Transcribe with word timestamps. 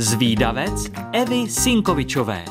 Zvídavec 0.00 0.90
Evy 1.12 1.50
Sinkovičové. 1.50 2.44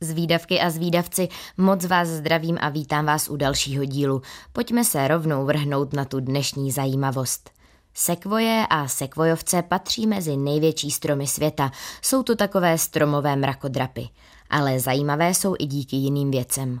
Zvídavky 0.00 0.60
a 0.60 0.70
zvídavci, 0.70 1.28
moc 1.56 1.84
vás 1.84 2.08
zdravím 2.08 2.58
a 2.60 2.68
vítám 2.68 3.06
vás 3.06 3.28
u 3.28 3.36
dalšího 3.36 3.84
dílu. 3.84 4.22
Pojďme 4.52 4.84
se 4.84 5.08
rovnou 5.08 5.46
vrhnout 5.46 5.92
na 5.92 6.04
tu 6.04 6.20
dnešní 6.20 6.70
zajímavost. 6.70 7.50
Sekvoje 7.94 8.66
a 8.70 8.88
sekvojovce 8.88 9.62
patří 9.62 10.06
mezi 10.06 10.36
největší 10.36 10.90
stromy 10.90 11.26
světa. 11.26 11.70
Jsou 12.02 12.22
to 12.22 12.36
takové 12.36 12.78
stromové 12.78 13.36
mrakodrapy. 13.36 14.08
Ale 14.50 14.80
zajímavé 14.80 15.34
jsou 15.34 15.54
i 15.58 15.66
díky 15.66 15.96
jiným 15.96 16.30
věcem. 16.30 16.80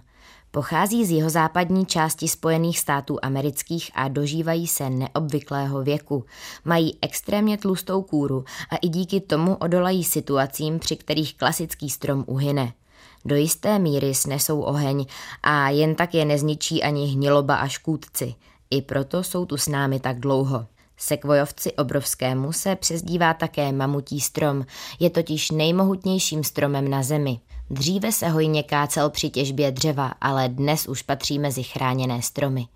Pochází 0.54 1.04
z 1.04 1.10
jihozápadní 1.10 1.86
části 1.86 2.28
Spojených 2.28 2.78
států 2.78 3.18
amerických 3.22 3.90
a 3.94 4.08
dožívají 4.08 4.66
se 4.66 4.90
neobvyklého 4.90 5.82
věku. 5.82 6.24
Mají 6.64 6.98
extrémně 7.02 7.58
tlustou 7.58 8.02
kůru 8.02 8.44
a 8.70 8.76
i 8.76 8.88
díky 8.88 9.20
tomu 9.20 9.54
odolají 9.54 10.04
situacím, 10.04 10.78
při 10.78 10.96
kterých 10.96 11.36
klasický 11.36 11.90
strom 11.90 12.24
uhyne. 12.26 12.72
Do 13.24 13.36
jisté 13.36 13.78
míry 13.78 14.14
snesou 14.14 14.60
oheň 14.60 15.06
a 15.42 15.70
jen 15.70 15.94
tak 15.94 16.14
je 16.14 16.24
nezničí 16.24 16.82
ani 16.82 17.06
hniloba 17.06 17.56
a 17.56 17.68
škůdci. 17.68 18.34
I 18.70 18.82
proto 18.82 19.22
jsou 19.22 19.46
tu 19.46 19.56
s 19.56 19.68
námi 19.68 20.00
tak 20.00 20.20
dlouho. 20.20 20.66
Sekvojovci 20.96 21.72
obrovskému 21.72 22.52
se 22.52 22.76
přezdívá 22.76 23.34
také 23.34 23.72
mamutí 23.72 24.20
strom, 24.20 24.66
je 25.00 25.10
totiž 25.10 25.50
nejmohutnějším 25.50 26.44
stromem 26.44 26.90
na 26.90 27.02
zemi. 27.02 27.40
Dříve 27.70 28.12
se 28.12 28.28
hojně 28.28 28.62
kácel 28.62 29.10
při 29.10 29.30
těžbě 29.30 29.72
dřeva, 29.72 30.12
ale 30.20 30.48
dnes 30.48 30.88
už 30.88 31.02
patří 31.02 31.38
mezi 31.38 31.62
chráněné 31.62 32.22
stromy. 32.22 32.66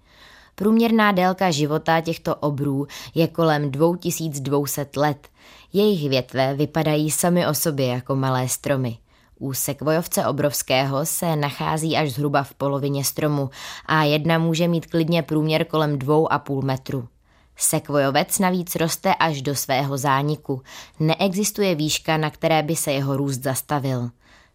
Průměrná 0.54 1.12
délka 1.12 1.50
života 1.50 2.00
těchto 2.00 2.34
obrů 2.34 2.86
je 3.14 3.28
kolem 3.28 3.70
2200 3.70 4.86
let. 4.96 5.28
Jejich 5.72 6.08
větve 6.08 6.54
vypadají 6.54 7.10
sami 7.10 7.46
o 7.46 7.54
sobě 7.54 7.86
jako 7.86 8.16
malé 8.16 8.48
stromy. 8.48 8.98
U 9.38 9.52
sekvojovce 9.52 10.26
obrovského 10.26 11.06
se 11.06 11.36
nachází 11.36 11.96
až 11.96 12.12
zhruba 12.12 12.42
v 12.42 12.54
polovině 12.54 13.04
stromu 13.04 13.50
a 13.86 14.02
jedna 14.02 14.38
může 14.38 14.68
mít 14.68 14.86
klidně 14.86 15.22
průměr 15.22 15.64
kolem 15.64 15.98
2,5 15.98 16.62
metru. 16.62 17.08
Sekvojovec 17.56 18.38
navíc 18.38 18.74
roste 18.74 19.14
až 19.14 19.42
do 19.42 19.54
svého 19.54 19.98
zániku. 19.98 20.62
Neexistuje 21.00 21.74
výška, 21.74 22.16
na 22.16 22.30
které 22.30 22.62
by 22.62 22.76
se 22.76 22.92
jeho 22.92 23.16
růst 23.16 23.42
zastavil. 23.42 24.10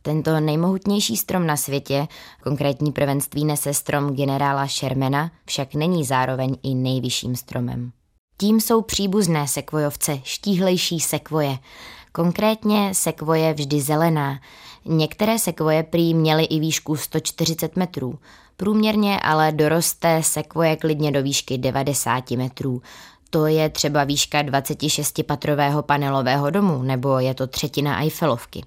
Tento 0.05 0.39
nejmohutnější 0.39 1.17
strom 1.17 1.47
na 1.47 1.57
světě, 1.57 2.07
konkrétní 2.43 2.91
prvenství 2.91 3.45
nese 3.45 3.73
strom 3.73 4.15
generála 4.15 4.67
Shermana, 4.67 5.31
však 5.45 5.75
není 5.75 6.05
zároveň 6.05 6.57
i 6.63 6.75
nejvyšším 6.75 7.35
stromem. 7.35 7.91
Tím 8.37 8.61
jsou 8.61 8.81
příbuzné 8.81 9.47
sekvojovce, 9.47 10.19
štíhlejší 10.23 10.99
sekvoje. 10.99 11.57
Konkrétně 12.11 12.89
sekvoje 12.93 13.53
vždy 13.53 13.81
zelená. 13.81 14.39
Některé 14.85 15.39
sekvoje 15.39 15.83
prý 15.83 16.13
měly 16.13 16.43
i 16.43 16.59
výšku 16.59 16.95
140 16.95 17.75
metrů. 17.75 18.19
Průměrně 18.57 19.19
ale 19.19 19.51
doroste 19.51 20.23
sekvoje 20.23 20.75
klidně 20.75 21.11
do 21.11 21.23
výšky 21.23 21.57
90 21.57 22.31
metrů. 22.31 22.81
To 23.29 23.45
je 23.45 23.69
třeba 23.69 24.03
výška 24.03 24.43
26-patrového 24.43 25.81
panelového 25.81 26.49
domu, 26.49 26.83
nebo 26.83 27.19
je 27.19 27.33
to 27.33 27.47
třetina 27.47 28.01
Eiffelovky. 28.01 28.63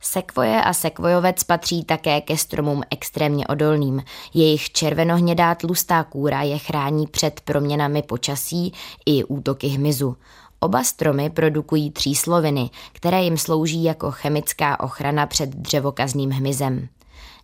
Sekvoje 0.00 0.62
a 0.62 0.72
sekvojovec 0.72 1.44
patří 1.44 1.84
také 1.84 2.20
ke 2.20 2.36
stromům 2.36 2.82
extrémně 2.90 3.46
odolným. 3.46 4.02
Jejich 4.34 4.70
červenohnědá 4.70 5.54
tlustá 5.54 6.04
kůra 6.04 6.42
je 6.42 6.58
chrání 6.58 7.06
před 7.06 7.40
proměnami 7.40 8.02
počasí 8.02 8.72
i 9.06 9.24
útoky 9.24 9.66
hmyzu. 9.66 10.16
Oba 10.60 10.84
stromy 10.84 11.30
produkují 11.30 11.90
třísloviny, 11.90 12.70
které 12.92 13.22
jim 13.22 13.38
slouží 13.38 13.84
jako 13.84 14.10
chemická 14.10 14.80
ochrana 14.80 15.26
před 15.26 15.50
dřevokazným 15.50 16.30
hmyzem. 16.30 16.88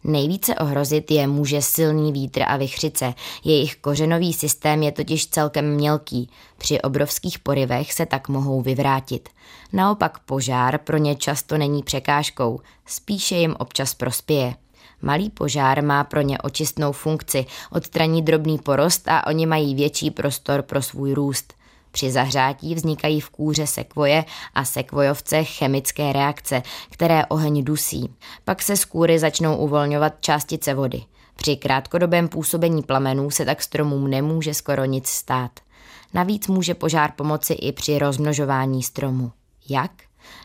Nejvíce 0.04 0.54
ohrozit 0.54 1.10
je 1.10 1.26
může 1.26 1.62
silný 1.62 2.12
vítr 2.12 2.42
a 2.47 2.56
vychřice. 2.56 3.14
Jejich 3.44 3.76
kořenový 3.76 4.32
systém 4.32 4.82
je 4.82 4.92
totiž 4.92 5.26
celkem 5.26 5.75
mělký. 5.75 6.31
Při 6.59 6.81
obrovských 6.81 7.38
porivech 7.38 7.92
se 7.92 8.06
tak 8.06 8.28
mohou 8.28 8.62
vyvrátit. 8.62 9.28
Naopak 9.72 10.19
požár 10.19 10.78
pro 10.78 10.97
ně 10.97 11.16
často 11.16 11.59
není 11.59 11.82
překážkou, 11.82 12.60
spíše 12.86 13.36
jim 13.36 13.56
občas 13.59 13.94
prospěje. 13.94 14.54
Malý 15.03 15.31
požár 15.31 15.84
má 15.84 16.04
pro 16.04 16.20
ně 16.20 16.38
očistnou 16.38 16.92
funkci, 16.92 17.47
odstraní 17.72 18.22
drobný 18.22 18.59
porost 18.59 19.09
a 19.09 19.26
oni 19.26 19.47
mají 19.47 19.75
větší 19.75 20.10
prostor 20.10 20.62
pro 20.62 20.82
svůj 20.82 21.12
růst. 21.12 21.54
Při 21.97 22.11
zahřátí 22.11 22.75
vznikají 22.75 23.21
v 23.21 23.31
kůře 23.31 23.67
sekvoje 23.67 24.25
a 24.55 24.65
sekvojovce 24.65 25.45
chemické 25.45 26.12
reakce, 26.12 26.62
které 26.91 27.27
oheň 27.27 27.65
dusí. 27.65 28.15
Pak 28.45 28.62
se 28.62 28.77
z 28.77 28.84
kůry 28.84 29.19
začnou 29.19 29.57
uvolňovat 29.57 30.12
částice 30.21 30.75
vody. 30.75 31.03
Při 31.37 31.57
krátkodobém 31.57 32.29
působení 32.29 32.83
plamenů 32.83 33.31
se 33.31 33.45
tak 33.45 33.62
stromům 33.62 34.11
nemůže 34.11 34.55
skoro 34.55 34.84
nic 34.84 35.09
stát. 35.09 35.51
Navíc 36.15 36.49
může 36.49 36.75
požár 36.75 37.12
pomoci 37.12 37.53
i 37.53 37.73
při 37.73 37.99
rozmnožování 37.99 38.83
stromu. 38.83 39.33
Jak? 39.69 39.91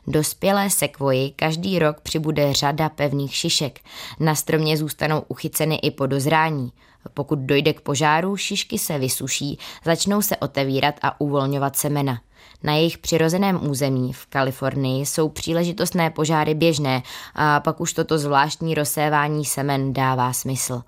Dospělé 0.08 0.70
sekvoji 0.70 1.32
každý 1.32 1.80
rok 1.80 2.02
přibude 2.02 2.54
řada 2.54 2.90
pevných 2.90 3.36
šišek. 3.36 3.80
Na 4.20 4.36
stromě 4.36 4.78
zůstanou 4.78 5.24
uchyceny 5.28 5.76
i 5.76 5.92
po 5.92 6.06
dozrání. 6.06 6.72
Pokud 7.14 7.40
dojde 7.40 7.74
k 7.74 7.82
požáru, 7.82 8.38
šišky 8.38 8.80
se 8.80 9.00
vysuší, 9.00 9.60
začnou 9.86 10.22
se 10.22 10.38
otevírat 10.38 10.96
a 11.02 11.22
uvolňovat 11.22 11.76
semena. 11.76 12.22
Na 12.64 12.74
jejich 12.74 12.98
přirozeném 12.98 13.70
území 13.70 14.14
v 14.14 14.26
Kalifornii 14.26 15.06
jsou 15.06 15.30
příležitostné 15.30 16.10
požáry 16.10 16.54
běžné 16.54 17.04
a 17.36 17.60
pak 17.60 17.82
už 17.82 17.94
toto 17.94 18.18
zvláštní 18.18 18.76
rozsévání 18.76 19.46
semen 19.46 19.94
dává 19.94 20.34
smysl. 20.34 20.84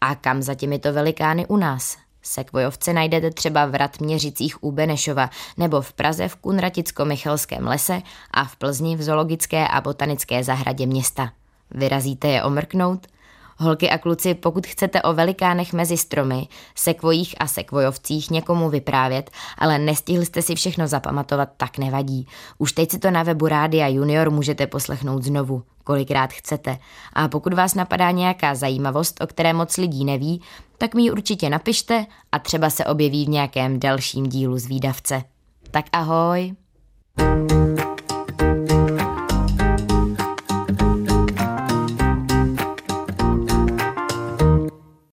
A 0.00 0.14
kam 0.14 0.42
za 0.42 0.54
těmito 0.54 0.92
velikány 0.92 1.46
u 1.46 1.56
nás? 1.56 1.96
Sekvojovce 2.28 2.92
najdete 2.92 3.30
třeba 3.30 3.66
v 3.66 3.74
Ratměřicích 3.74 4.64
u 4.64 4.72
Benešova 4.72 5.30
nebo 5.56 5.80
v 5.80 5.92
Praze 5.92 6.28
v 6.28 6.36
Kunraticko-Michelském 6.36 7.68
lese 7.68 8.02
a 8.30 8.44
v 8.44 8.56
Plzni 8.56 8.96
v 8.96 9.02
zoologické 9.02 9.68
a 9.68 9.80
botanické 9.80 10.44
zahradě 10.44 10.86
města. 10.86 11.32
Vyrazíte 11.70 12.28
je 12.28 12.42
omrknout? 12.42 13.06
Holky 13.60 13.90
a 13.90 13.98
kluci, 13.98 14.34
pokud 14.34 14.66
chcete 14.66 15.02
o 15.02 15.14
velikánech 15.14 15.72
mezi 15.72 15.96
stromy, 15.96 16.48
sekvojích 16.74 17.34
a 17.38 17.46
sekvojovcích 17.46 18.30
někomu 18.30 18.70
vyprávět, 18.70 19.30
ale 19.58 19.78
nestihli 19.78 20.26
jste 20.26 20.42
si 20.42 20.54
všechno 20.54 20.88
zapamatovat, 20.88 21.48
tak 21.56 21.78
nevadí. 21.78 22.26
Už 22.58 22.72
teď 22.72 22.90
si 22.90 22.98
to 22.98 23.10
na 23.10 23.22
webu 23.22 23.48
Rádia 23.48 23.88
Junior 23.88 24.30
můžete 24.30 24.66
poslechnout 24.66 25.22
znovu, 25.22 25.62
kolikrát 25.84 26.32
chcete. 26.32 26.78
A 27.12 27.28
pokud 27.28 27.54
vás 27.54 27.74
napadá 27.74 28.10
nějaká 28.10 28.54
zajímavost, 28.54 29.22
o 29.22 29.26
které 29.26 29.52
moc 29.52 29.76
lidí 29.76 30.04
neví, 30.04 30.42
tak 30.78 30.94
mi 30.94 31.02
ji 31.02 31.10
určitě 31.10 31.50
napište 31.50 32.06
a 32.32 32.38
třeba 32.38 32.70
se 32.70 32.84
objeví 32.84 33.26
v 33.26 33.28
nějakém 33.28 33.80
dalším 33.80 34.26
dílu 34.26 34.58
z 34.58 34.66
výdavce. 34.66 35.22
Tak 35.70 35.84
ahoj! 35.92 36.54
thank 37.18 37.52
you 37.52 37.77